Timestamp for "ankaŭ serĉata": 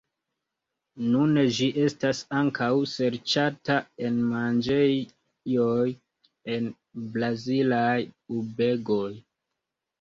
2.37-3.77